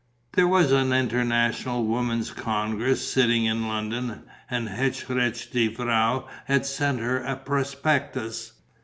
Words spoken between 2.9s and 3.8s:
sitting in